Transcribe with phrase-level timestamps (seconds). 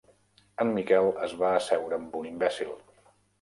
[0.63, 2.75] En Miquel es va asseure amb un imbècil.